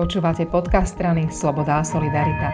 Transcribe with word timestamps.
Počúvate 0.00 0.48
podcast 0.48 0.96
strany 0.96 1.28
Sloboda 1.28 1.76
a 1.76 1.84
Solidarita. 1.84 2.48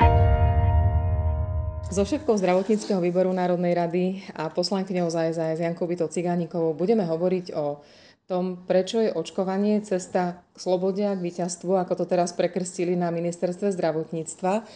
So 1.94 2.02
šéfkou 2.02 2.34
zdravotníckého 2.34 2.98
výboru 2.98 3.30
Národnej 3.30 3.70
rady 3.70 4.18
a 4.34 4.50
poslankyňou 4.50 5.06
za 5.06 5.30
SAS 5.30 5.62
Jankou 5.62 5.86
Bytou 5.86 6.10
Cigánikovou 6.10 6.74
budeme 6.74 7.06
hovoriť 7.06 7.54
o 7.54 7.86
tom, 8.26 8.66
prečo 8.66 8.98
je 8.98 9.14
očkovanie 9.14 9.78
cesta 9.86 10.42
k 10.42 10.56
slobode 10.58 11.06
a 11.06 11.14
k 11.14 11.22
víťazstvu, 11.22 11.70
ako 11.86 12.02
to 12.02 12.04
teraz 12.10 12.34
prekrstili 12.34 12.98
na 12.98 13.14
ministerstve 13.14 13.70
zdravotníctva. 13.78 14.66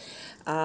A 0.47 0.57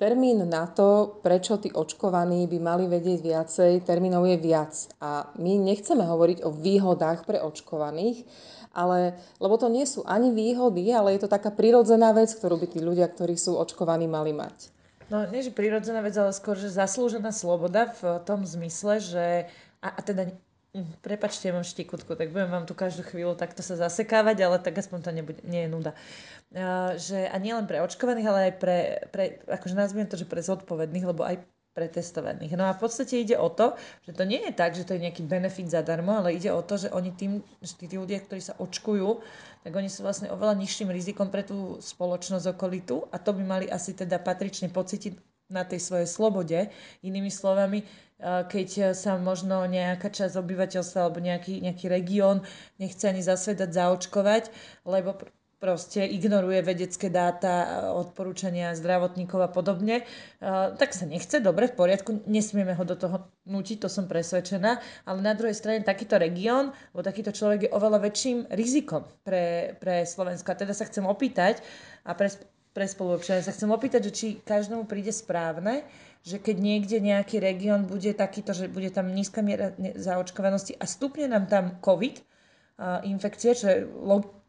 termín 0.00 0.48
na 0.48 0.64
to, 0.64 1.20
prečo 1.20 1.60
tí 1.60 1.68
očkovaní 1.68 2.48
by 2.48 2.56
mali 2.56 2.84
vedieť 2.88 3.20
viacej, 3.20 3.72
termínov 3.84 4.24
je 4.24 4.40
viac. 4.40 4.72
A 4.96 5.28
my 5.36 5.60
nechceme 5.60 6.00
hovoriť 6.08 6.40
o 6.48 6.50
výhodách 6.56 7.28
pre 7.28 7.36
očkovaných, 7.36 8.24
ale, 8.72 9.20
lebo 9.36 9.60
to 9.60 9.68
nie 9.68 9.84
sú 9.84 10.00
ani 10.08 10.32
výhody, 10.32 10.88
ale 10.88 11.20
je 11.20 11.28
to 11.28 11.28
taká 11.28 11.52
prirodzená 11.52 12.16
vec, 12.16 12.32
ktorú 12.32 12.56
by 12.56 12.66
tí 12.72 12.80
ľudia, 12.80 13.12
ktorí 13.12 13.36
sú 13.36 13.60
očkovaní, 13.60 14.08
mali 14.08 14.32
mať. 14.32 14.72
No, 15.12 15.26
nie 15.28 15.44
že 15.44 15.52
prirodzená 15.52 16.00
vec, 16.00 16.16
ale 16.16 16.32
skôr, 16.32 16.56
že 16.56 16.72
zaslúžená 16.72 17.34
sloboda 17.34 17.92
v 17.98 18.24
tom 18.24 18.46
zmysle, 18.46 19.02
že 19.02 19.26
a, 19.84 19.88
a 19.90 20.00
teda 20.00 20.32
hm, 20.74 21.00
Prepačte, 21.00 21.52
mám 21.52 21.66
štikutku, 21.66 22.14
tak 22.14 22.30
budem 22.30 22.50
vám 22.50 22.64
tu 22.66 22.74
každú 22.74 23.02
chvíľu 23.06 23.34
takto 23.34 23.62
sa 23.62 23.78
zasekávať, 23.78 24.36
ale 24.44 24.56
tak 24.62 24.78
aspoň 24.78 24.98
to 25.02 25.10
nebude, 25.10 25.40
nie 25.46 25.66
je 25.66 25.70
nuda. 25.70 25.92
Uh, 26.50 26.98
že, 26.98 27.30
a 27.30 27.36
nie 27.38 27.54
len 27.54 27.66
pre 27.70 27.78
očkovaných, 27.78 28.26
ale 28.26 28.40
aj 28.50 28.54
pre, 28.58 28.78
pre 29.14 29.24
akože 29.46 29.74
nazviem 29.78 30.10
to, 30.10 30.18
že 30.18 30.26
pre 30.26 30.42
zodpovedných, 30.42 31.06
lebo 31.06 31.22
aj 31.22 31.46
pretestovaných. 31.70 32.58
No 32.58 32.66
a 32.66 32.74
v 32.74 32.82
podstate 32.82 33.22
ide 33.22 33.38
o 33.38 33.46
to, 33.46 33.78
že 34.02 34.12
to 34.18 34.26
nie 34.26 34.42
je 34.42 34.52
tak, 34.52 34.74
že 34.74 34.82
to 34.82 34.98
je 34.98 35.06
nejaký 35.06 35.22
benefit 35.22 35.70
zadarmo, 35.70 36.18
ale 36.18 36.34
ide 36.34 36.50
o 36.50 36.62
to, 36.66 36.74
že 36.74 36.90
oni 36.90 37.14
tým, 37.14 37.38
že 37.62 37.78
tí 37.78 37.94
ľudia, 37.94 38.18
ktorí 38.18 38.42
sa 38.42 38.58
očkujú, 38.58 39.22
tak 39.62 39.72
oni 39.72 39.86
sú 39.86 40.02
vlastne 40.02 40.34
oveľa 40.34 40.58
nižším 40.58 40.90
rizikom 40.90 41.30
pre 41.30 41.46
tú 41.46 41.78
spoločnosť 41.78 42.58
okolitu 42.58 43.06
a 43.14 43.22
to 43.22 43.30
by 43.30 43.42
mali 43.46 43.66
asi 43.70 43.94
teda 43.94 44.18
patrične 44.18 44.66
pocítiť 44.66 45.14
na 45.50 45.62
tej 45.62 45.78
svojej 45.82 46.08
slobode. 46.10 46.58
Inými 47.06 47.30
slovami, 47.30 47.86
keď 48.22 48.92
sa 48.92 49.16
možno 49.16 49.64
nejaká 49.64 50.12
časť 50.12 50.36
obyvateľstva 50.36 50.98
alebo 51.00 51.24
nejaký, 51.24 51.64
nejaký 51.64 51.88
región 51.88 52.44
nechce 52.76 53.08
ani 53.08 53.24
zasvedať 53.24 53.72
zaočkovať, 53.72 54.52
lebo 54.84 55.16
proste 55.60 56.00
ignoruje 56.08 56.64
vedecké 56.64 57.12
dáta, 57.12 57.92
odporúčania 57.92 58.72
zdravotníkov 58.72 59.44
a 59.44 59.52
podobne, 59.52 60.08
tak 60.40 60.96
sa 60.96 61.04
nechce, 61.04 61.36
dobre, 61.36 61.68
v 61.68 61.76
poriadku, 61.76 62.24
nesmieme 62.24 62.72
ho 62.72 62.80
do 62.80 62.96
toho 62.96 63.28
nutiť, 63.44 63.84
to 63.84 63.92
som 63.92 64.08
presvedčená, 64.08 64.80
ale 65.04 65.18
na 65.20 65.36
druhej 65.36 65.52
strane 65.52 65.84
takýto 65.84 66.16
región, 66.16 66.72
alebo 66.72 67.04
takýto 67.04 67.36
človek 67.36 67.68
je 67.68 67.74
oveľa 67.76 68.00
väčším 68.08 68.48
rizikom 68.56 69.04
pre, 69.20 69.76
pre 69.76 70.08
Slovensko. 70.08 70.48
A 70.48 70.60
teda 70.64 70.72
sa 70.72 70.88
chcem 70.88 71.04
opýtať, 71.04 71.60
a 72.08 72.16
pre, 72.16 72.32
pre 72.70 72.86
spoluobčania 72.86 73.42
sa 73.42 73.54
chcem 73.54 73.70
opýtať, 73.70 74.10
že 74.10 74.12
či 74.14 74.26
každému 74.42 74.86
príde 74.86 75.10
správne, 75.10 75.82
že 76.22 76.38
keď 76.38 76.56
niekde 76.60 76.96
nejaký 77.02 77.40
región 77.40 77.88
bude 77.88 78.12
takýto, 78.12 78.52
že 78.52 78.70
bude 78.70 78.92
tam 78.92 79.10
nízka 79.10 79.40
miera 79.42 79.72
zaočkovanosti 79.96 80.76
a 80.78 80.84
stupne 80.84 81.26
nám 81.26 81.48
tam 81.50 81.80
COVID, 81.82 82.22
infekcie, 83.04 83.52
čo 83.52 83.66
je 83.68 83.78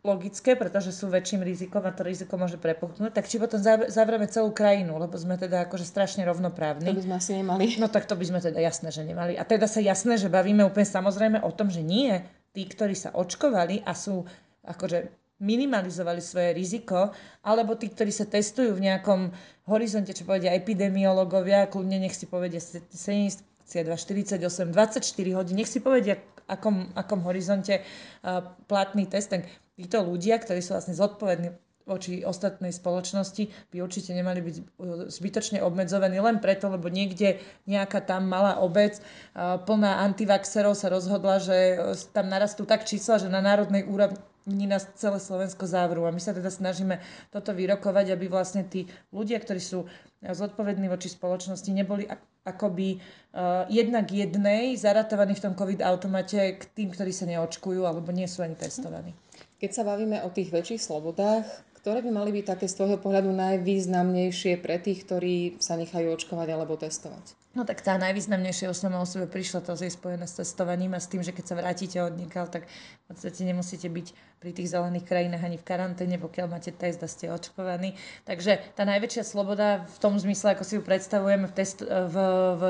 logické, 0.01 0.55
pretože 0.55 0.95
sú 0.95 1.11
väčším 1.11 1.43
rizikom 1.43 1.83
a 1.83 1.91
to 1.91 2.01
riziko 2.07 2.39
môže 2.39 2.55
prepuchnúť, 2.57 3.11
tak 3.11 3.27
či 3.27 3.37
potom 3.37 3.59
zavrieme 3.91 4.25
celú 4.31 4.55
krajinu, 4.55 4.97
lebo 4.97 5.13
sme 5.19 5.35
teda 5.35 5.67
akože 5.67 5.83
strašne 5.83 6.23
rovnoprávni. 6.25 6.89
To 6.89 6.95
by 6.95 7.05
sme 7.05 7.15
asi 7.19 7.31
nemali. 7.37 7.75
No 7.75 7.91
tak 7.91 8.07
to 8.07 8.15
by 8.15 8.25
sme 8.25 8.39
teda 8.39 8.57
jasné, 8.63 8.89
že 8.89 9.03
nemali. 9.03 9.35
A 9.35 9.43
teda 9.43 9.67
sa 9.67 9.83
jasné, 9.83 10.15
že 10.15 10.31
bavíme 10.31 10.63
úplne 10.63 10.87
samozrejme 10.87 11.43
o 11.43 11.51
tom, 11.51 11.67
že 11.69 11.83
nie 11.83 12.23
tí, 12.55 12.65
ktorí 12.65 12.95
sa 12.95 13.13
očkovali 13.13 13.83
a 13.83 13.91
sú 13.93 14.25
akože 14.63 15.20
minimalizovali 15.41 16.21
svoje 16.21 16.53
riziko, 16.53 17.09
alebo 17.41 17.73
tí, 17.73 17.89
ktorí 17.89 18.13
sa 18.13 18.29
testujú 18.29 18.77
v 18.77 18.85
nejakom 18.87 19.33
horizonte, 19.67 20.13
čo 20.13 20.23
povedia 20.23 20.53
epidemiológovia, 20.53 21.67
kľudne 21.67 21.97
nech 21.97 22.13
si 22.13 22.29
povedia 22.29 22.61
72, 22.61 23.41
48, 23.65 24.37
24 24.37 25.37
hodín, 25.37 25.57
nech 25.57 25.67
si 25.67 25.81
povedia, 25.81 26.21
akom, 26.45 26.93
akom 26.93 27.25
horizonte 27.25 27.81
uh, 27.81 28.53
platný 28.69 29.09
test, 29.09 29.33
tak 29.33 29.49
títo 29.73 30.05
ľudia, 30.05 30.37
ktorí 30.37 30.61
sú 30.61 30.77
vlastne 30.77 30.93
zodpovední 30.93 31.57
voči 31.81 32.21
ostatnej 32.21 32.69
spoločnosti, 32.69 33.73
by 33.73 33.81
určite 33.81 34.13
nemali 34.13 34.45
byť 34.45 34.55
uh, 34.61 34.65
zbytočne 35.09 35.65
obmedzovaní 35.65 36.21
len 36.21 36.37
preto, 36.37 36.69
lebo 36.69 36.85
niekde 36.93 37.41
nejaká 37.65 38.05
tam 38.05 38.29
malá 38.29 38.61
obec 38.61 39.01
uh, 39.01 39.57
plná 39.57 40.05
antivaxerov 40.05 40.77
sa 40.77 40.93
rozhodla, 40.93 41.41
že 41.41 41.57
uh, 41.75 41.97
tam 42.13 42.29
narastú 42.29 42.69
tak 42.69 42.85
čísla, 42.85 43.17
že 43.17 43.33
na 43.33 43.41
národnej 43.41 43.81
úrovni 43.89 44.21
nás 44.47 44.89
celé 44.97 45.21
Slovensko 45.21 45.69
závrú. 45.69 46.05
A 46.05 46.15
my 46.15 46.21
sa 46.21 46.33
teda 46.33 46.49
snažíme 46.49 46.97
toto 47.29 47.53
vyrokovať, 47.53 48.13
aby 48.13 48.25
vlastne 48.25 48.65
tí 48.65 48.89
ľudia, 49.13 49.37
ktorí 49.37 49.61
sú 49.61 49.85
zodpovední 50.21 50.89
voči 50.89 51.09
spoločnosti, 51.09 51.69
neboli 51.73 52.05
akoby 52.41 52.97
uh, 52.97 53.69
jednak 53.69 54.09
jednej 54.09 54.73
zaratovaní 54.73 55.37
v 55.37 55.43
tom 55.45 55.53
COVID-automate 55.53 56.57
k 56.57 56.63
tým, 56.73 56.89
ktorí 56.89 57.13
sa 57.13 57.29
neočkujú 57.29 57.85
alebo 57.85 58.09
nie 58.09 58.25
sú 58.25 58.41
ani 58.41 58.57
testovaní. 58.57 59.13
Keď 59.61 59.69
sa 59.77 59.85
bavíme 59.85 60.25
o 60.25 60.33
tých 60.33 60.49
väčších 60.49 60.81
slobodách, 60.81 61.45
ktoré 61.81 62.01
by 62.01 62.09
mali 62.13 62.33
byť 62.33 62.45
také 62.45 62.65
z 62.65 62.77
tvojho 62.81 62.97
pohľadu 63.01 63.29
najvýznamnejšie 63.33 64.57
pre 64.61 64.81
tých, 64.81 65.05
ktorí 65.05 65.61
sa 65.61 65.77
nechajú 65.77 66.13
očkovať 66.13 66.47
alebo 66.49 66.77
testovať? 66.77 67.40
No 67.51 67.67
tak 67.67 67.83
tá 67.83 67.99
najvýznamnejšia 67.99 68.71
osnova 68.71 69.03
o 69.03 69.07
sebe 69.07 69.27
prišla, 69.27 69.59
to 69.59 69.75
je 69.75 69.91
spojené 69.91 70.23
s 70.23 70.39
testovaním 70.39 70.95
a 70.95 71.03
s 71.03 71.11
tým, 71.11 71.19
že 71.19 71.35
keď 71.35 71.45
sa 71.51 71.59
vrátite 71.59 71.99
od 71.99 72.15
nikal, 72.15 72.47
tak 72.47 72.63
v 72.63 73.03
podstate 73.11 73.43
nemusíte 73.43 73.91
byť 73.91 74.07
pri 74.39 74.51
tých 74.55 74.71
zelených 74.71 75.03
krajinách 75.03 75.43
ani 75.43 75.59
v 75.59 75.67
karanténe, 75.67 76.15
pokiaľ 76.15 76.47
máte 76.47 76.71
test 76.71 77.03
a 77.03 77.11
ste 77.11 77.27
očkovaní. 77.27 77.99
Takže 78.23 78.71
tá 78.79 78.87
najväčšia 78.87 79.27
sloboda 79.27 79.83
v 79.83 79.97
tom 79.99 80.15
zmysle, 80.15 80.55
ako 80.55 80.63
si 80.63 80.79
ju 80.79 80.81
predstavujeme 80.81 81.51
v, 81.51 81.53
test, 81.53 81.83
v, 81.83 82.15
v 82.55 82.63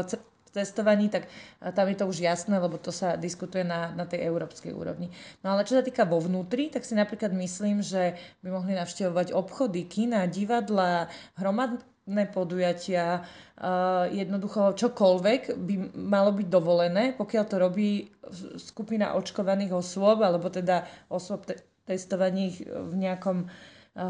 testovaní, 0.51 1.13
tak 1.13 1.29
tam 1.61 1.85
je 1.87 2.01
to 2.01 2.09
už 2.09 2.17
jasné, 2.25 2.57
lebo 2.59 2.81
to 2.81 2.89
sa 2.89 3.15
diskutuje 3.15 3.63
na, 3.63 3.93
na 3.95 4.09
tej 4.09 4.27
európskej 4.27 4.75
úrovni. 4.75 5.13
No 5.45 5.55
ale 5.55 5.63
čo 5.63 5.79
sa 5.79 5.85
týka 5.85 6.03
vo 6.03 6.19
vnútri, 6.19 6.73
tak 6.73 6.83
si 6.83 6.97
napríklad 6.97 7.31
myslím, 7.37 7.79
že 7.79 8.19
by 8.43 8.49
mohli 8.51 8.75
navštevovať 8.75 9.31
obchody, 9.31 9.87
kina, 9.87 10.27
divadla, 10.27 11.07
hromadné 12.11 12.27
podujatia, 12.27 13.23
jednoducho 14.11 14.75
čokoľvek 14.75 15.55
by 15.55 15.75
malo 15.95 16.35
byť 16.35 16.47
dovolené, 16.51 17.15
pokiaľ 17.15 17.43
to 17.47 17.55
robí 17.55 18.11
skupina 18.59 19.15
očkovaných 19.15 19.71
osôb, 19.71 20.19
alebo 20.19 20.51
teda 20.51 20.83
osôb 21.07 21.47
te- 21.47 21.63
testovaných 21.87 22.67
v 22.67 22.93
nejakom 22.93 23.37
uh, 23.43 23.49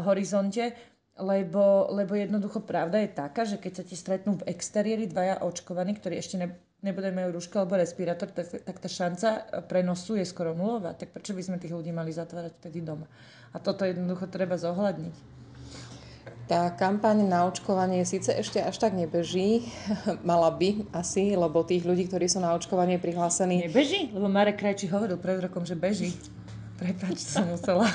horizonte 0.04 0.76
lebo, 1.20 1.92
lebo 1.92 2.16
jednoducho 2.16 2.64
pravda 2.64 3.04
je 3.04 3.10
taká, 3.12 3.44
že 3.44 3.60
keď 3.60 3.72
sa 3.80 3.84
ti 3.84 3.96
stretnú 3.96 4.40
v 4.40 4.48
exteriéri 4.48 5.04
dvaja 5.04 5.44
očkovaní, 5.44 5.92
ktorí 6.00 6.16
ešte 6.16 6.40
ne, 6.40 6.56
nebudú 6.80 7.12
majú 7.12 7.36
rúško 7.36 7.60
alebo 7.60 7.76
respirátor, 7.76 8.32
tak, 8.32 8.48
tak 8.48 8.76
tá 8.80 8.88
šanca 8.88 9.28
prenosu 9.68 10.16
je 10.16 10.24
skoro 10.24 10.56
nulová. 10.56 10.96
Tak 10.96 11.12
prečo 11.12 11.36
by 11.36 11.44
sme 11.44 11.60
tých 11.60 11.76
ľudí 11.76 11.92
mali 11.92 12.16
zatvárať 12.16 12.56
vtedy 12.56 12.80
doma? 12.80 13.04
A 13.52 13.60
toto 13.60 13.84
jednoducho 13.84 14.24
treba 14.32 14.56
zohľadniť. 14.56 15.41
Tá 16.50 16.74
kampaň 16.74 17.22
na 17.22 17.46
očkovanie 17.46 18.02
síce 18.02 18.34
ešte 18.34 18.58
až 18.58 18.74
tak 18.74 18.98
nebeží, 18.98 19.70
mala 20.26 20.50
by 20.50 20.90
asi, 20.90 21.38
lebo 21.38 21.62
tých 21.62 21.86
ľudí, 21.86 22.10
ktorí 22.10 22.26
sú 22.26 22.42
na 22.42 22.50
očkovanie 22.58 22.98
prihlásení... 22.98 23.70
Nebeží? 23.70 24.10
Lebo 24.10 24.26
Marek 24.26 24.58
Krajčí 24.58 24.90
hovoril 24.90 25.22
pred 25.22 25.38
rokom, 25.38 25.62
že 25.62 25.78
beží. 25.78 26.10
Prepač, 26.82 27.22
som 27.22 27.46
musela. 27.54 27.86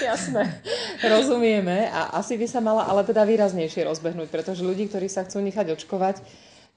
Jasné, 0.00 0.56
rozumieme. 1.12 1.92
A 1.92 2.16
asi 2.16 2.40
by 2.40 2.48
sa 2.48 2.64
mala 2.64 2.88
ale 2.88 3.04
teda 3.04 3.28
výraznejšie 3.28 3.84
rozbehnúť, 3.84 4.32
pretože 4.32 4.64
ľudí, 4.64 4.88
ktorí 4.88 5.12
sa 5.12 5.28
chcú 5.28 5.44
nechať 5.44 5.76
očkovať, 5.76 6.24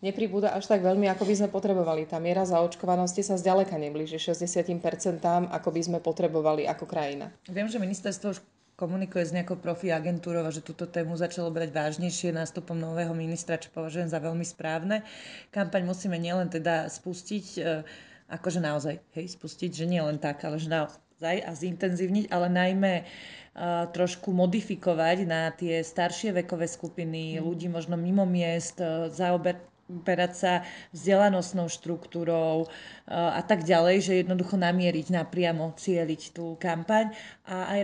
nepribúda 0.04 0.52
až 0.52 0.68
tak 0.68 0.84
veľmi, 0.84 1.08
ako 1.08 1.24
by 1.24 1.34
sme 1.40 1.48
potrebovali. 1.48 2.04
Tá 2.04 2.20
miera 2.20 2.44
zaočkovanosti 2.44 3.24
sa 3.24 3.40
zďaleka 3.40 3.80
neblíži 3.80 4.20
60%, 4.20 5.24
ako 5.48 5.70
by 5.72 5.82
sme 5.82 6.00
potrebovali 6.04 6.68
ako 6.68 6.84
krajina. 6.84 7.32
Viem, 7.48 7.72
že 7.72 7.80
ministerstvo 7.80 8.36
už 8.36 8.44
komunikuje 8.76 9.24
s 9.24 9.36
nejakou 9.36 9.62
profi 9.62 9.94
agentúrou 9.94 10.44
a 10.44 10.54
že 10.54 10.66
túto 10.66 10.90
tému 10.90 11.14
začalo 11.14 11.54
brať 11.54 11.70
vážnejšie 11.70 12.34
nástupom 12.34 12.76
nového 12.76 13.14
ministra, 13.14 13.62
čo 13.62 13.70
považujem 13.70 14.10
za 14.10 14.18
veľmi 14.18 14.44
správne. 14.44 15.06
Kampaň 15.54 15.86
musíme 15.86 16.18
nielen 16.18 16.50
teda 16.50 16.90
spustiť, 16.90 17.46
e, 17.62 17.86
akože 18.34 18.60
naozaj, 18.60 18.96
hej, 19.14 19.26
spustiť, 19.38 19.72
že 19.72 19.86
nie 19.86 20.02
len 20.02 20.18
tak, 20.18 20.42
ale 20.42 20.58
že 20.58 20.74
naozaj 20.74 21.04
a 21.24 21.52
zintenzívniť, 21.56 22.28
ale 22.36 22.52
najmä 22.52 22.94
uh, 23.00 23.88
trošku 23.96 24.36
modifikovať 24.36 25.18
na 25.24 25.56
tie 25.56 25.80
staršie 25.80 26.36
vekové 26.44 26.68
skupiny, 26.68 27.40
mm. 27.40 27.48
ľudí 27.48 27.72
možno 27.72 27.96
mimo 27.96 28.28
miest, 28.28 28.84
uh, 28.84 29.08
zaoberať 29.08 30.32
sa 30.36 30.52
vzdelanostnou 30.92 31.72
štruktúrou 31.72 32.68
a 33.08 33.42
tak 33.44 33.68
ďalej, 33.68 33.96
že 34.00 34.14
jednoducho 34.24 34.56
namieriť 34.56 35.12
napriamo, 35.12 35.76
cieliť 35.76 36.36
tú 36.36 36.56
kampaň 36.56 37.12
a 37.44 37.72
aj 37.76 37.80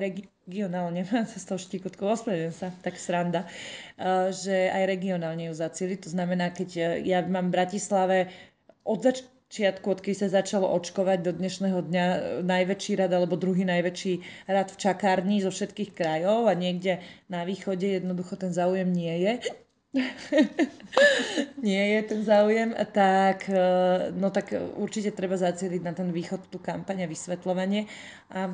regionálne, 0.50 1.06
sa 1.06 1.38
s 1.38 1.46
tou 1.46 1.62
štikotkou 1.62 2.10
ospravedlňujem 2.10 2.56
sa, 2.58 2.74
tak 2.82 2.98
sranda, 2.98 3.46
že 4.34 4.74
aj 4.74 4.84
regionálne 4.90 5.46
ju 5.46 5.54
zacieliť. 5.54 6.10
To 6.10 6.10
znamená, 6.10 6.50
keď 6.50 7.06
ja 7.06 7.22
mám 7.22 7.54
v 7.54 7.56
Bratislave 7.62 8.18
od 8.82 9.06
zač- 9.06 9.30
začiatku, 9.50 9.86
odkedy 9.98 10.14
sa 10.14 10.30
začalo 10.30 10.70
očkovať 10.78 11.26
do 11.26 11.34
dnešného 11.34 11.82
dňa 11.82 12.06
e, 12.06 12.20
najväčší 12.46 13.02
rad 13.02 13.10
alebo 13.10 13.34
druhý 13.34 13.66
najväčší 13.66 14.46
rad 14.46 14.70
v 14.70 14.78
čakárni 14.78 15.42
zo 15.42 15.50
všetkých 15.50 15.98
krajov 15.98 16.46
a 16.46 16.54
niekde 16.54 17.02
na 17.34 17.42
východe 17.50 17.98
jednoducho 17.98 18.38
ten 18.38 18.54
záujem 18.54 18.94
nie 18.94 19.26
je. 19.26 19.34
nie 21.66 21.82
je 21.98 22.00
ten 22.06 22.22
záujem, 22.22 22.78
tak, 22.94 23.50
no 24.14 24.30
tak 24.30 24.54
určite 24.78 25.18
treba 25.18 25.34
zacieliť 25.34 25.82
na 25.82 25.98
ten 25.98 26.14
východ 26.14 26.46
tú 26.54 26.62
kampaň 26.62 27.06
a 27.06 27.08
vysvetľovanie. 27.10 27.90
A 28.30 28.54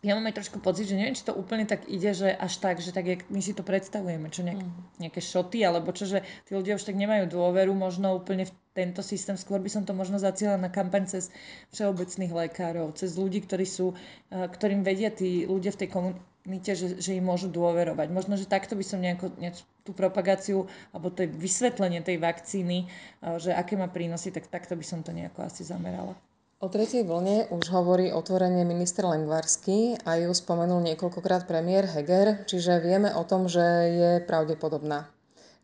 ja 0.00 0.16
mám 0.16 0.32
aj 0.32 0.40
trošku 0.40 0.64
pocit, 0.64 0.88
že 0.88 0.96
neviem, 0.96 1.12
či 1.12 1.28
to 1.28 1.36
úplne 1.36 1.68
tak 1.68 1.84
ide, 1.84 2.16
že 2.16 2.32
až 2.32 2.56
tak, 2.56 2.80
že 2.80 2.88
tak, 2.88 3.04
jak 3.04 3.20
my 3.28 3.44
si 3.44 3.52
to 3.52 3.60
predstavujeme, 3.60 4.32
čo 4.32 4.40
nejak, 4.40 4.60
mm. 4.64 4.72
nejaké 4.96 5.20
šoty, 5.20 5.60
alebo 5.60 5.92
čo, 5.92 6.08
že 6.08 6.24
tí 6.48 6.56
ľudia 6.56 6.80
už 6.80 6.88
tak 6.88 6.96
nemajú 6.96 7.28
dôveru 7.28 7.76
možno 7.76 8.16
úplne 8.16 8.48
v 8.48 8.52
tento 8.72 9.04
systém. 9.04 9.36
Skôr 9.36 9.60
by 9.60 9.68
som 9.68 9.84
to 9.84 9.92
možno 9.92 10.16
zaciela 10.16 10.56
na 10.56 10.72
kampaň 10.72 11.04
cez 11.04 11.28
všeobecných 11.76 12.32
lekárov, 12.32 12.96
cez 12.96 13.12
ľudí, 13.20 13.44
ktorí 13.44 13.68
sú, 13.68 13.92
ktorým 14.32 14.80
vedia 14.80 15.12
tí 15.12 15.44
ľudia 15.44 15.76
v 15.76 15.80
tej 15.84 15.88
komunite, 15.92 16.72
že, 16.72 16.96
že 16.96 17.20
im 17.20 17.28
môžu 17.28 17.52
dôverovať. 17.52 18.08
Možno, 18.08 18.40
že 18.40 18.48
takto 18.48 18.80
by 18.80 18.84
som 18.86 19.04
nejako, 19.04 19.36
nejako 19.36 19.68
tú 19.84 19.92
propagáciu 19.92 20.64
alebo 20.96 21.12
to 21.12 21.28
vysvetlenie 21.28 22.00
tej 22.00 22.16
vakcíny, 22.16 22.88
že 23.36 23.52
aké 23.52 23.76
má 23.76 23.92
prínosy, 23.92 24.32
tak 24.32 24.48
takto 24.48 24.80
by 24.80 24.84
som 24.86 25.04
to 25.04 25.12
nejako 25.12 25.44
asi 25.44 25.60
zamerala. 25.60 26.16
O 26.60 26.68
tretej 26.68 27.08
vlne 27.08 27.48
už 27.48 27.72
hovorí 27.72 28.12
otvorenie 28.12 28.68
minister 28.68 29.08
Lengvarsky 29.08 29.96
a 30.04 30.20
ju 30.20 30.28
spomenul 30.28 30.84
niekoľkokrát 30.92 31.48
premiér 31.48 31.88
Heger, 31.88 32.44
čiže 32.44 32.84
vieme 32.84 33.16
o 33.16 33.24
tom, 33.24 33.48
že 33.48 33.64
je 33.88 34.10
pravdepodobná. 34.28 35.08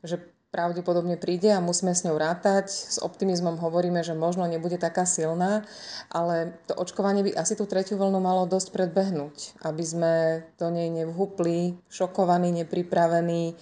Že 0.00 0.24
pravdepodobne 0.48 1.20
príde 1.20 1.52
a 1.52 1.60
musíme 1.60 1.92
s 1.92 2.00
ňou 2.08 2.16
rátať. 2.16 2.72
S 2.72 2.96
optimizmom 2.96 3.60
hovoríme, 3.60 4.00
že 4.00 4.16
možno 4.16 4.48
nebude 4.48 4.80
taká 4.80 5.04
silná, 5.04 5.68
ale 6.08 6.56
to 6.64 6.72
očkovanie 6.72 7.20
by 7.28 7.36
asi 7.36 7.60
tú 7.60 7.68
tretiu 7.68 8.00
vlnu 8.00 8.16
malo 8.16 8.48
dosť 8.48 8.72
predbehnúť, 8.72 9.60
aby 9.68 9.84
sme 9.84 10.12
do 10.56 10.72
nej 10.72 10.88
nevhupli, 10.88 11.76
šokovaní, 11.92 12.56
nepripravení 12.64 13.52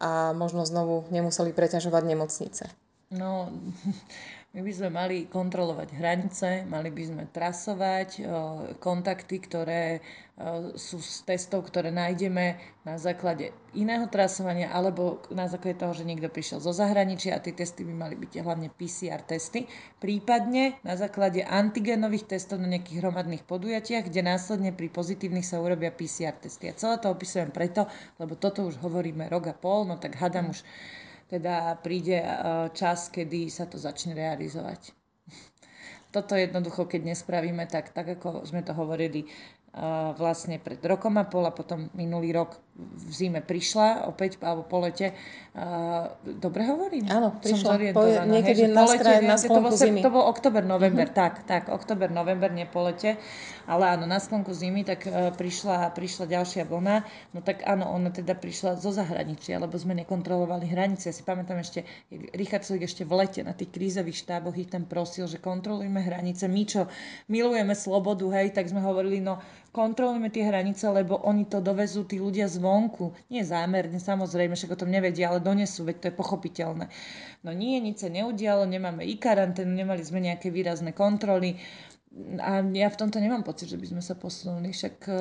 a 0.00 0.32
možno 0.32 0.64
znovu 0.64 1.04
nemuseli 1.12 1.52
preťažovať 1.52 2.02
nemocnice. 2.08 2.64
No, 3.12 3.52
my 4.50 4.66
by 4.66 4.72
sme 4.74 4.90
mali 4.90 5.16
kontrolovať 5.30 5.94
hranice, 5.94 6.66
mali 6.66 6.90
by 6.90 7.02
sme 7.06 7.22
trasovať 7.30 8.10
o, 8.18 8.22
kontakty, 8.82 9.38
ktoré 9.38 10.02
o, 10.34 10.74
sú 10.74 10.98
z 10.98 11.22
testov, 11.22 11.70
ktoré 11.70 11.94
nájdeme 11.94 12.58
na 12.82 12.98
základe 12.98 13.54
iného 13.78 14.10
trasovania 14.10 14.74
alebo 14.74 15.22
na 15.30 15.46
základe 15.46 15.78
toho, 15.78 15.94
že 15.94 16.02
niekto 16.02 16.26
prišiel 16.26 16.58
zo 16.58 16.74
zahraničia 16.74 17.38
a 17.38 17.42
tie 17.42 17.54
testy 17.54 17.86
by 17.86 17.94
mali 17.94 18.18
byť 18.18 18.42
hlavne 18.42 18.74
PCR 18.74 19.22
testy, 19.22 19.70
prípadne 20.02 20.82
na 20.82 20.98
základe 20.98 21.46
antigenových 21.46 22.34
testov 22.34 22.58
na 22.58 22.66
nejakých 22.74 23.06
hromadných 23.06 23.46
podujatiach, 23.46 24.10
kde 24.10 24.26
následne 24.26 24.74
pri 24.74 24.90
pozitívnych 24.90 25.46
sa 25.46 25.62
urobia 25.62 25.94
PCR 25.94 26.34
testy. 26.34 26.66
A 26.66 26.74
celé 26.74 26.98
to 26.98 27.06
opisujem 27.06 27.54
preto, 27.54 27.86
lebo 28.18 28.34
toto 28.34 28.66
už 28.66 28.82
hovoríme 28.82 29.30
rok 29.30 29.46
a 29.46 29.54
pol, 29.54 29.86
no 29.86 29.94
tak 29.94 30.18
hadam 30.18 30.50
už 30.50 30.66
teda 31.30 31.78
príde 31.78 32.18
e, 32.18 32.28
čas, 32.74 33.08
kedy 33.08 33.46
sa 33.46 33.70
to 33.70 33.78
začne 33.78 34.18
realizovať. 34.18 34.90
Toto 36.10 36.34
jednoducho, 36.34 36.90
keď 36.90 37.14
nespravíme, 37.14 37.70
tak, 37.70 37.94
tak 37.94 38.18
ako 38.18 38.42
sme 38.42 38.66
to 38.66 38.74
hovorili 38.74 39.30
vlastne 40.18 40.58
pred 40.58 40.82
rokom 40.82 41.14
a 41.14 41.24
pol 41.30 41.46
a 41.46 41.54
potom 41.54 41.86
minulý 41.94 42.34
rok 42.34 42.58
v 42.80 43.12
zime 43.12 43.40
prišla 43.44 44.08
opäť, 44.08 44.40
alebo 44.40 44.64
po 44.64 44.80
lete. 44.80 45.12
Dobre 46.24 46.62
hovorím? 46.62 47.10
Áno, 47.10 47.34
prišla. 47.36 47.90
Po, 47.90 48.06
niekedy 48.06 48.70
hej, 48.70 48.72
na, 48.72 48.86
lete, 48.86 49.12
na 49.26 49.34
sklonku 49.34 49.74
to 49.74 49.74
bol, 49.74 49.82
zimy. 49.82 50.00
To 50.00 50.10
bol 50.14 50.24
oktober, 50.30 50.62
november, 50.62 51.10
uh-huh. 51.10 51.20
tak, 51.26 51.42
tak, 51.42 51.66
oktober, 51.68 52.06
november, 52.06 52.54
nie 52.54 52.70
po 52.70 52.86
lete. 52.86 53.18
Ale 53.66 53.90
áno, 53.98 54.06
na 54.06 54.22
sklonku 54.22 54.54
zimy, 54.54 54.86
tak 54.86 55.10
uh, 55.10 55.34
prišla, 55.34 55.90
prišla 55.94 56.30
ďalšia 56.30 56.62
vlna. 56.70 57.02
No 57.34 57.42
tak 57.42 57.66
áno, 57.66 57.90
ona 57.90 58.14
teda 58.14 58.38
prišla 58.38 58.78
zo 58.78 58.94
zahraničia, 58.94 59.58
lebo 59.58 59.74
sme 59.74 59.98
nekontrolovali 59.98 60.70
hranice. 60.70 61.10
Ja 61.10 61.14
si 61.14 61.26
pamätám 61.26 61.58
ešte, 61.58 61.82
Richard 62.34 62.62
Sulik 62.62 62.86
ešte 62.86 63.02
v 63.02 63.18
lete 63.18 63.42
na 63.42 63.50
tých 63.50 63.74
krízových 63.74 64.22
štáboch 64.22 64.54
ich 64.54 64.70
tam 64.70 64.86
prosil, 64.86 65.26
že 65.26 65.42
kontrolujme 65.42 65.98
hranice. 65.98 66.46
My, 66.46 66.62
čo 66.62 66.86
milujeme 67.26 67.74
slobodu, 67.74 68.26
hej, 68.38 68.54
tak 68.54 68.70
sme 68.70 68.82
hovorili, 68.82 69.18
no 69.18 69.42
kontrolujme 69.70 70.30
tie 70.34 70.46
hranice, 70.46 70.86
lebo 70.90 71.18
oni 71.22 71.46
to 71.46 71.62
dovezú 71.62 72.02
tí 72.02 72.18
ľudia 72.18 72.50
zvonku. 72.50 73.14
Nie 73.30 73.46
zámerne, 73.46 73.98
samozrejme, 74.02 74.58
však 74.58 74.74
o 74.74 74.80
tom 74.80 74.90
nevedia, 74.90 75.30
ale 75.30 75.42
donesú, 75.42 75.86
veď 75.86 75.96
to 75.98 76.06
je 76.10 76.18
pochopiteľné. 76.18 76.84
No 77.46 77.50
nie, 77.54 77.78
nič 77.78 78.02
sa 78.02 78.10
neudialo, 78.10 78.66
nemáme 78.66 79.06
i 79.06 79.14
karanténu, 79.16 79.70
nemali 79.70 80.02
sme 80.02 80.20
nejaké 80.20 80.50
výrazné 80.50 80.90
kontroly 80.90 81.56
a 82.42 82.66
ja 82.74 82.90
v 82.90 82.98
tomto 82.98 83.22
nemám 83.22 83.46
pocit, 83.46 83.70
že 83.70 83.78
by 83.78 83.86
sme 83.86 84.02
sa 84.02 84.18
posunuli. 84.18 84.74
Však 84.74 84.96
e, 85.06 85.14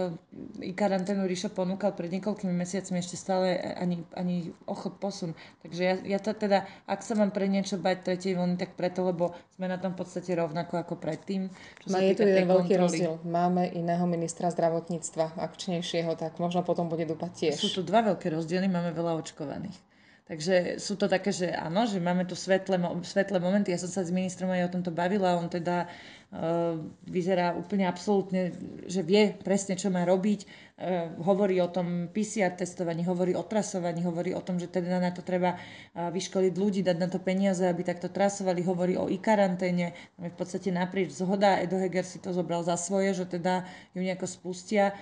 i 0.66 0.74
karanténu 0.74 1.22
Ríša 1.30 1.54
ponúkal 1.54 1.94
pred 1.94 2.10
niekoľkými 2.18 2.50
mesiacmi 2.50 2.98
ešte 2.98 3.14
stále 3.14 3.62
ani, 3.78 4.02
ani 4.18 4.50
ochot 4.66 4.98
posun. 4.98 5.38
Takže 5.62 5.82
ja, 5.86 5.96
ja 6.02 6.18
to 6.18 6.34
teda, 6.34 6.66
ak 6.90 7.06
sa 7.06 7.14
mám 7.14 7.30
pre 7.30 7.46
niečo 7.46 7.78
bať 7.78 8.10
tretej 8.10 8.34
vlny, 8.34 8.58
tak 8.58 8.74
preto, 8.74 9.06
lebo 9.06 9.38
sme 9.54 9.70
na 9.70 9.78
tom 9.78 9.94
v 9.94 10.02
podstate 10.02 10.34
rovnako 10.34 10.82
ako 10.82 10.98
predtým. 10.98 11.54
Čo 11.86 11.94
Má 11.94 12.02
je 12.02 12.18
tu 12.18 12.26
jeden 12.26 12.50
veľký 12.50 12.74
rozdiel. 12.82 13.22
Máme 13.22 13.70
iného 13.70 14.10
ministra 14.10 14.50
zdravotníctva, 14.50 15.38
akčnejšieho, 15.38 16.18
tak 16.18 16.42
možno 16.42 16.66
potom 16.66 16.90
bude 16.90 17.06
dúpať 17.06 17.54
tiež. 17.54 17.62
Sú 17.62 17.70
tu 17.70 17.86
dva 17.86 18.02
veľké 18.02 18.34
rozdiely, 18.34 18.66
máme 18.66 18.98
veľa 18.98 19.14
očkovaných. 19.22 19.89
Takže 20.30 20.78
sú 20.78 20.94
to 20.94 21.10
také, 21.10 21.34
že 21.34 21.50
áno, 21.50 21.90
že 21.90 21.98
máme 21.98 22.22
tu 22.22 22.38
svetlé, 22.38 22.78
svetlé 23.02 23.42
momenty. 23.42 23.74
Ja 23.74 23.82
som 23.82 23.90
sa 23.90 24.06
s 24.06 24.14
ministrom 24.14 24.54
aj 24.54 24.70
o 24.70 24.74
tomto 24.78 24.94
bavila. 24.94 25.34
On 25.34 25.50
teda 25.50 25.90
uh, 25.90 26.78
vyzerá 27.10 27.58
úplne 27.58 27.90
absolútne, 27.90 28.54
že 28.86 29.02
vie 29.02 29.34
presne, 29.42 29.74
čo 29.74 29.90
má 29.90 30.06
robiť. 30.06 30.46
Uh, 30.78 31.18
hovorí 31.26 31.58
o 31.58 31.74
tom 31.74 32.14
PCR 32.14 32.54
testovaní, 32.54 33.02
hovorí 33.10 33.34
o 33.34 33.42
trasovaní, 33.42 34.06
hovorí 34.06 34.38
o 34.38 34.46
tom, 34.46 34.62
že 34.62 34.70
teda 34.70 35.02
na 35.02 35.10
to 35.10 35.26
treba 35.26 35.58
uh, 35.58 36.14
vyškoliť 36.14 36.54
ľudí, 36.54 36.86
dať 36.86 36.98
na 37.02 37.10
to 37.10 37.18
peniaze, 37.18 37.66
aby 37.66 37.82
takto 37.82 38.14
trasovali. 38.14 38.62
Hovorí 38.62 39.02
o 39.02 39.10
i-karanténe. 39.10 39.98
V 40.22 40.36
podstate 40.38 40.70
naprieč 40.70 41.18
zhoda. 41.18 41.58
Edo 41.58 41.82
Heger 41.82 42.06
si 42.06 42.22
to 42.22 42.38
zobral 42.38 42.62
za 42.62 42.78
svoje, 42.78 43.18
že 43.18 43.26
teda 43.26 43.66
ju 43.98 44.06
nejako 44.06 44.30
spustia. 44.30 44.94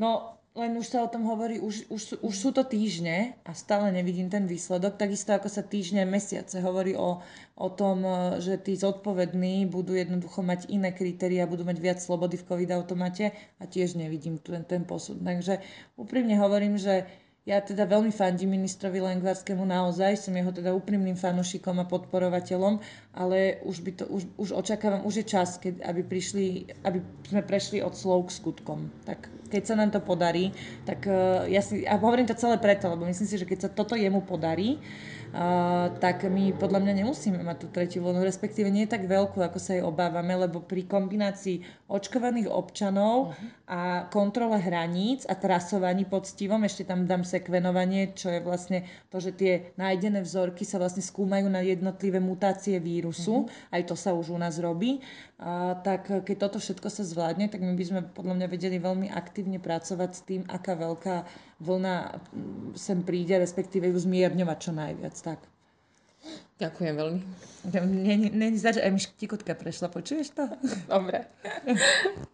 No, 0.00 0.39
len 0.50 0.74
už 0.74 0.90
sa 0.90 1.06
o 1.06 1.12
tom 1.12 1.22
hovorí, 1.30 1.62
už, 1.62 1.86
už, 1.94 2.00
sú, 2.02 2.14
už 2.26 2.34
sú 2.34 2.50
to 2.50 2.66
týždne 2.66 3.38
a 3.46 3.54
stále 3.54 3.94
nevidím 3.94 4.26
ten 4.26 4.50
výsledok, 4.50 4.98
takisto 4.98 5.30
ako 5.30 5.46
sa 5.46 5.62
týždne, 5.62 6.02
mesiace 6.02 6.58
hovorí 6.58 6.98
o, 6.98 7.22
o 7.54 7.68
tom, 7.70 8.02
e, 8.02 8.42
že 8.42 8.58
tí 8.58 8.74
zodpovední 8.74 9.70
budú 9.70 9.94
jednoducho 9.94 10.42
mať 10.42 10.66
iné 10.74 10.90
kritéria, 10.90 11.46
budú 11.46 11.62
mať 11.62 11.78
viac 11.78 11.98
slobody 12.02 12.34
v 12.34 12.46
COVID-automate 12.50 13.30
a 13.30 13.64
tiež 13.70 13.94
nevidím 13.94 14.42
ten, 14.42 14.66
ten 14.66 14.82
posud. 14.82 15.22
Takže 15.22 15.62
úprimne 15.94 16.34
hovorím, 16.34 16.74
že 16.82 17.06
ja 17.46 17.62
teda 17.62 17.88
veľmi 17.88 18.10
fandím 18.10 18.52
ministrovi 18.58 19.00
Lengvarskému 19.00 19.64
naozaj, 19.64 20.18
som 20.18 20.34
jeho 20.34 20.52
teda 20.52 20.74
úprimným 20.76 21.16
fanušikom 21.16 21.78
a 21.78 21.88
podporovateľom, 21.88 22.82
ale 23.16 23.64
už, 23.64 23.86
by 23.86 23.90
to, 23.96 24.04
už, 24.10 24.22
už 24.36 24.48
očakávam, 24.52 25.06
už 25.06 25.24
je 25.24 25.26
čas, 25.30 25.56
keď, 25.56 25.80
aby, 25.88 26.04
prišli, 26.04 26.68
aby 26.84 26.98
sme 27.24 27.42
prešli 27.46 27.80
od 27.80 27.96
slov 27.96 28.28
k 28.28 28.36
skutkom. 28.36 28.92
Tak 29.08 29.39
keď 29.50 29.62
sa 29.66 29.74
nám 29.74 29.90
to 29.90 29.98
podarí, 29.98 30.54
tak 30.86 31.02
uh, 31.10 31.44
ja 31.50 31.60
si, 31.60 31.82
a 31.82 31.98
hovorím 31.98 32.30
to 32.30 32.38
celé 32.38 32.56
preto, 32.62 32.86
lebo 32.86 33.04
myslím 33.04 33.26
si, 33.26 33.36
že 33.36 33.44
keď 33.44 33.58
sa 33.66 33.70
toto 33.74 33.98
jemu 33.98 34.22
podarí, 34.22 34.78
tak 36.02 36.26
my 36.26 36.50
podľa 36.58 36.82
mňa 36.82 36.94
nemusíme 37.04 37.38
mať 37.38 37.56
tú 37.62 37.66
tretiu 37.70 38.02
vlnu, 38.02 38.26
respektíve 38.26 38.66
nie 38.66 38.86
je 38.86 38.94
tak 38.98 39.06
veľkú, 39.06 39.38
ako 39.38 39.58
sa 39.62 39.78
jej 39.78 39.84
obávame, 39.86 40.34
lebo 40.34 40.58
pri 40.58 40.82
kombinácii 40.90 41.86
očkovaných 41.86 42.50
občanov 42.50 43.30
uh-huh. 43.30 43.70
a 43.70 43.80
kontrole 44.10 44.58
hraníc 44.58 45.22
a 45.30 45.38
trasovaní 45.38 46.02
poctivom, 46.06 46.62
ešte 46.66 46.82
tam 46.86 47.06
dám 47.06 47.22
sekvenovanie, 47.22 48.14
čo 48.14 48.30
je 48.30 48.42
vlastne 48.42 48.86
to, 49.10 49.22
že 49.22 49.34
tie 49.38 49.52
nájdené 49.78 50.26
vzorky 50.26 50.66
sa 50.66 50.82
vlastne 50.82 51.02
skúmajú 51.02 51.46
na 51.46 51.62
jednotlivé 51.62 52.18
mutácie 52.18 52.82
vírusu, 52.82 53.46
uh-huh. 53.46 53.74
aj 53.74 53.82
to 53.86 53.94
sa 53.94 54.10
už 54.10 54.34
u 54.34 54.38
nás 54.38 54.58
robí, 54.58 54.98
uh, 54.98 55.78
tak 55.82 56.10
keď 56.26 56.36
toto 56.50 56.58
všetko 56.58 56.90
sa 56.90 57.06
zvládne, 57.06 57.46
tak 57.46 57.62
my 57.62 57.74
by 57.78 57.84
sme 57.86 58.00
podľa 58.02 58.34
mňa 58.34 58.46
vedeli 58.50 58.82
veľmi 58.82 59.14
aktívne 59.14 59.62
pracovať 59.62 60.10
s 60.10 60.22
tým, 60.26 60.42
aká 60.50 60.74
veľká 60.74 61.16
vlna 61.60 61.94
mm, 62.32 62.74
sem 62.74 63.04
príde, 63.04 63.36
respektíve 63.36 63.88
ju 63.92 63.96
zmierňovať 64.00 64.58
čo 64.58 64.72
najviac. 64.72 65.14
Tak. 65.14 65.40
Ďakujem 66.60 66.94
veľmi. 66.96 67.20
Není 68.36 68.56
zač, 68.60 68.76
aj 68.76 68.92
mi 68.92 69.00
prešla, 69.56 69.88
počuješ 69.88 70.36
to? 70.36 70.44
Dobre. 70.88 71.24